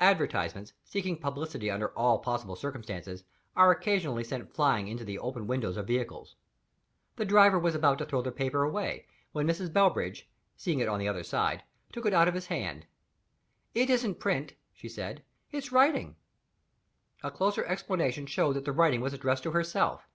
[0.00, 5.76] Advertisements, seeking publicity under all possible circumstances, are occasionally sent flying into the open windows
[5.76, 6.34] of vehicles.
[7.16, 9.70] The driver was about to throw the paper away, when Mrs.
[9.70, 11.62] Bellbridge (seeing it on the other side)
[11.92, 12.86] took it out of his hand.
[13.74, 16.16] "It isn't print," she said; "it's writing."
[17.22, 20.08] A closer examination showed that the writing was addressed to herself.